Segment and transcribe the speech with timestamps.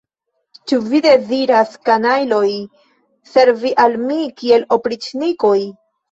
[0.69, 2.47] Ĉu vi deziras, kanajloj,
[3.33, 5.59] servi al mi kiel opriĉnikoj?